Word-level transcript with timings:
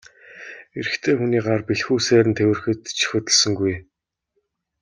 Эрэгтэй 0.79 1.15
хүний 1.17 1.41
гар 1.45 1.61
бэлхүүсээр 1.67 2.25
нь 2.29 2.37
тэврэхэд 2.37 2.81
ч 2.97 2.99
хөдөлсөнгүй. 3.09 3.75